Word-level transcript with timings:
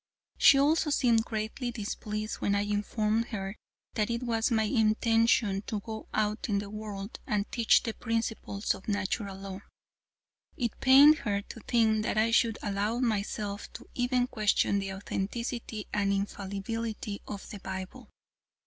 She 0.39 0.57
also 0.59 0.89
seemed 0.89 1.25
greatly 1.25 1.69
displeased 1.69 2.37
when 2.37 2.55
I 2.55 2.61
informed 2.61 3.25
her 3.27 3.55
that 3.93 4.09
it 4.09 4.23
was 4.23 4.49
my 4.49 4.63
intention 4.63 5.61
to 5.67 5.79
go 5.81 6.07
out 6.11 6.49
into 6.49 6.65
the 6.65 6.69
world 6.71 7.19
and 7.27 7.45
teach 7.51 7.83
the 7.83 7.93
principles 7.93 8.73
of 8.73 8.87
Natural 8.87 9.37
Law. 9.37 9.59
It 10.57 10.71
pained 10.79 11.19
her 11.19 11.43
to 11.43 11.59
think 11.67 12.01
that 12.01 12.17
I 12.17 12.31
should 12.31 12.57
allow 12.63 12.97
myself 12.97 13.71
to 13.73 13.87
even 13.93 14.25
question 14.25 14.79
the 14.79 14.91
authenticity 14.93 15.85
and 15.93 16.11
infallibility 16.11 17.21
of 17.27 17.47
the 17.51 17.59
Bible. 17.59 18.09